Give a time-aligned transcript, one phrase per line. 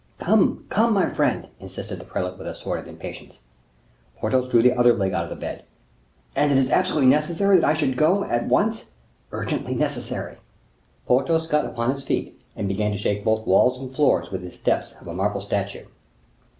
[0.17, 0.93] "Come, come!
[0.95, 3.41] my friend," insisted the prelate with a sort of impatience.
[4.17, 5.63] Porthos drew the other leg out of the bed.
[6.35, 8.93] "And is it absolutely necessary that I should go, at once?"
[9.31, 10.37] "Urgently necessary."
[11.05, 14.57] Porthos got upon his feet, and began to shake both walls and floors with his
[14.57, 15.85] steps of a marble statue.